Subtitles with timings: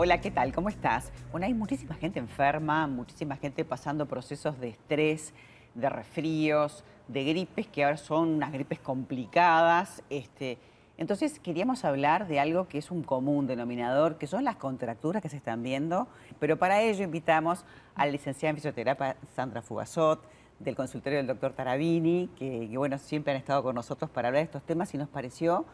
[0.00, 0.52] Hola, ¿qué tal?
[0.52, 1.10] ¿Cómo estás?
[1.32, 5.34] Bueno, hay muchísima gente enferma, muchísima gente pasando procesos de estrés,
[5.74, 10.04] de resfríos, de gripes, que ahora son unas gripes complicadas.
[10.08, 10.58] Este,
[10.98, 15.28] entonces queríamos hablar de algo que es un común denominador, que son las contracturas que
[15.28, 16.06] se están viendo,
[16.38, 17.64] pero para ello invitamos
[17.96, 20.22] a la licenciada en fisioterapia Sandra Fugazot,
[20.60, 24.44] del consultorio del doctor Tarabini, que, bueno, siempre han estado con nosotros para hablar de
[24.44, 25.66] estos temas y nos pareció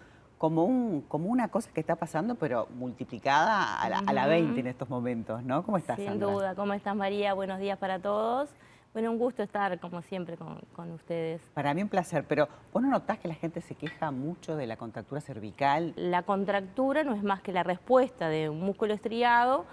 [0.45, 4.61] como, un, como una cosa que está pasando, pero multiplicada a la, a la 20
[4.61, 5.63] en estos momentos, ¿no?
[5.63, 6.31] ¿Cómo estás, Sin Sandra?
[6.31, 6.55] duda.
[6.55, 7.33] ¿Cómo estás, María?
[7.33, 8.51] Buenos días para todos.
[8.93, 11.41] Bueno, un gusto estar, como siempre, con, con ustedes.
[11.55, 14.67] Para mí un placer, pero ¿vos no notás que la gente se queja mucho de
[14.67, 15.95] la contractura cervical?
[15.97, 19.65] La contractura no es más que la respuesta de un músculo estriado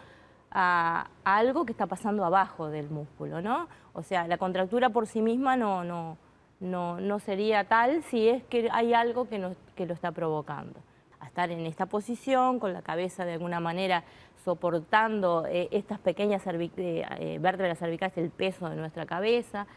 [0.52, 3.68] a, a algo que está pasando abajo del músculo, ¿no?
[3.92, 6.18] O sea, la contractura por sí misma no, no,
[6.62, 10.80] no, no sería tal si es que hay algo que, nos, que lo está provocando.
[11.20, 14.04] A estar en esta posición, con la cabeza de alguna manera
[14.44, 19.68] soportando eh, estas pequeñas eh, eh, vértebras cervicales, el peso de nuestra cabeza,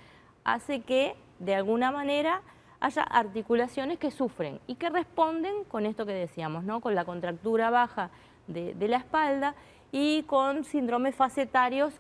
[0.45, 2.43] hace que de alguna manera
[2.81, 6.81] haya articulaciones que sufren y que responden con esto que decíamos, ¿no?
[6.81, 8.11] con la contractura baja
[8.47, 9.55] de, de la espalda
[9.91, 11.95] y con síndromes facetarios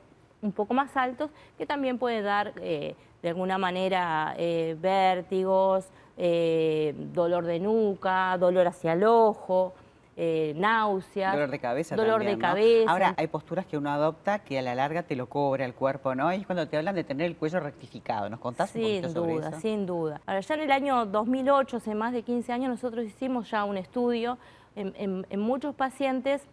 [0.44, 5.86] un poco más altos que también puede dar eh, de alguna manera eh, vértigos,
[6.18, 9.72] eh, dolor de nuca, dolor hacia el ojo,
[10.54, 11.32] náuseas.
[11.32, 12.48] Dolor de cabeza Dolor también, de ¿no?
[12.48, 12.90] cabeza.
[12.92, 16.14] Ahora, hay posturas que uno adopta que a la larga te lo cobra el cuerpo,
[16.14, 16.32] ¿no?
[16.32, 18.28] Y es cuando te hablan de tener el cuello rectificado.
[18.28, 19.60] ¿Nos contás un Sin poquito sobre duda, eso?
[19.60, 20.20] sin duda.
[20.26, 23.76] Ahora, ya en el año 2008, hace más de 15 años, nosotros hicimos ya un
[23.76, 24.38] estudio
[24.76, 26.46] en, en- en muchos pacientes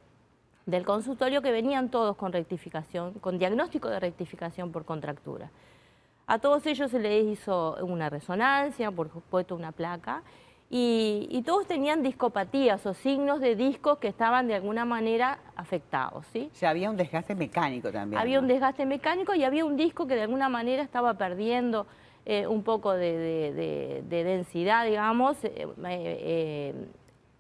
[0.66, 5.50] del consultorio que venían todos con rectificación, con diagnóstico de rectificación por contractura.
[6.28, 10.22] A todos ellos se les hizo una resonancia, por supuesto una placa,
[10.70, 16.26] y, y todos tenían discopatías o signos de discos que estaban de alguna manera afectados,
[16.28, 16.50] ¿sí?
[16.54, 18.22] O sea, había un desgaste mecánico también.
[18.22, 21.88] Había un desgaste mecánico y había un disco que de alguna manera estaba perdiendo
[22.26, 26.74] eh, un poco de, de- de- de densidad, digamos, eh, eh,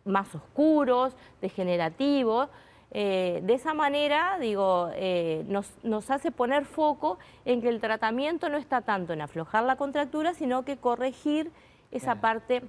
[0.03, 2.49] más oscuros, degenerativos.
[2.93, 8.49] Eh, de esa manera, digo, eh, nos, nos hace poner foco en que el tratamiento
[8.49, 11.51] no está tanto en aflojar la contractura, sino que corregir
[11.91, 12.63] esa parte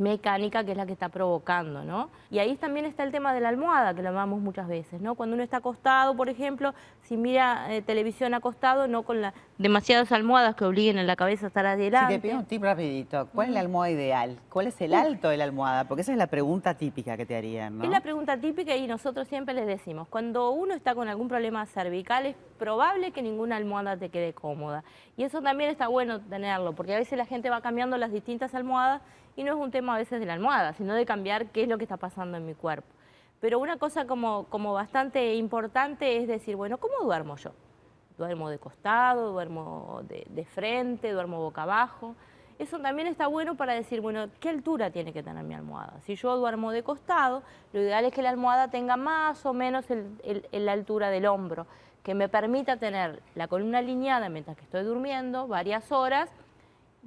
[0.00, 2.08] mecánica que es la que está provocando, ¿no?
[2.30, 5.14] Y ahí también está el tema de la almohada, que lo hablamos muchas veces, ¿no?
[5.14, 10.10] Cuando uno está acostado, por ejemplo, si mira eh, televisión acostado, no con la, demasiadas
[10.10, 12.14] almohadas que obliguen a la cabeza a estar Si adelante.
[12.14, 14.38] te pido un tip rapidito, ¿cuál es la almohada ideal?
[14.48, 15.84] ¿Cuál es el alto de la almohada?
[15.84, 17.84] Porque esa es la pregunta típica que te harían, ¿no?
[17.84, 21.66] Es la pregunta típica y nosotros siempre les decimos, cuando uno está con algún problema
[21.66, 24.84] cervical es probable que ninguna almohada te quede cómoda.
[25.16, 28.54] Y eso también está bueno tenerlo, porque a veces la gente va cambiando las distintas
[28.54, 29.02] almohadas
[29.34, 31.68] y no es un tema a veces de la almohada, sino de cambiar qué es
[31.68, 32.86] lo que está pasando en mi cuerpo.
[33.40, 37.52] Pero una cosa como, como bastante importante es decir, bueno, ¿cómo duermo yo?
[38.18, 42.14] Duermo de costado, duermo de, frente, duermo boca abajo.
[42.58, 45.98] Eso también está bueno para decir, bueno, ¿qué altura tiene que tener mi almohada?
[46.02, 47.42] Si yo duermo de costado,
[47.72, 51.66] lo ideal es que la almohada tenga más o menos el- la altura del hombro,
[52.02, 56.30] que me permita tener la columna alineada mientras que estoy durmiendo varias horas,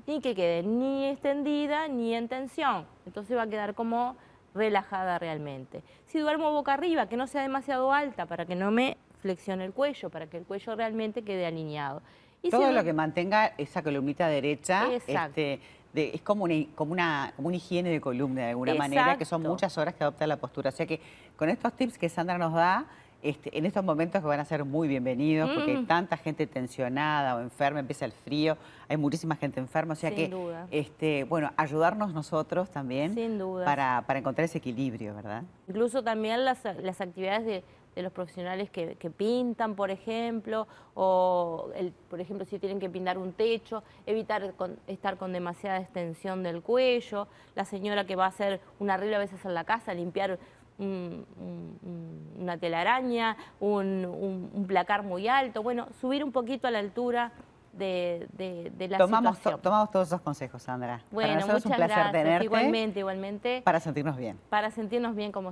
[0.07, 2.85] ni que quede ni extendida ni en tensión.
[3.05, 4.15] Entonces va a quedar como
[4.53, 5.81] relajada realmente.
[6.05, 9.73] Si duermo boca arriba, que no sea demasiado alta para que no me flexione el
[9.73, 12.01] cuello, para que el cuello realmente quede alineado.
[12.43, 15.59] Y Todo lo que mantenga esa columnita derecha este,
[15.93, 19.25] de- es como una, como, una, como una higiene de columna de alguna manera, que
[19.25, 20.69] son muchas horas que adopta la postura.
[20.69, 20.99] O sea que
[21.37, 22.85] con estos tips que Sandra nos da,
[23.23, 25.85] este, en estos momentos que van a ser muy bienvenidos, porque hay Mm.
[25.87, 28.57] tanta gente tensionada o enferma, empieza el frío,
[28.89, 30.67] hay muchísima gente enferma, o sea Sin que, duda.
[30.71, 33.65] este, bueno, ayudarnos nosotros también Sin duda.
[33.65, 35.43] para, para encontrar ese equilibrio, ¿verdad?
[35.67, 37.63] Incluso también las, las actividades de,
[37.95, 42.89] de los profesionales que, que pintan, por ejemplo, o, el- por ejemplo, si tienen que
[42.89, 48.25] pintar un techo, evitar con- estar con demasiada extensión del cuello, la señora que va
[48.25, 50.39] a hacer un arreglo a veces en la casa, limpiar
[50.79, 56.67] un- un- un- una telaraña, un, un- un placar muy alto, bueno, subir un poquito
[56.67, 57.31] a la altura
[57.73, 59.61] de, de- de la Tomamos, to- situación.
[59.61, 61.01] tomamos todos esos consejos, Sandra.
[61.09, 64.39] bueno, para nosotros es un placer gracias, tenerte igualmente, igualmente, para sentirnos bien.
[64.49, 65.51] para sentirnos bien como